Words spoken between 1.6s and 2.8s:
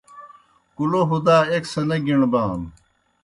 سہ نہ گِݨبانوْ